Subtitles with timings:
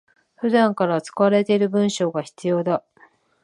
[0.37, 2.83] 普段から使われている文章が必要だ